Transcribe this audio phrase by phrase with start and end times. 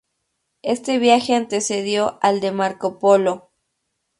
[0.63, 3.51] Este viaje antecedió al de Marco Polo.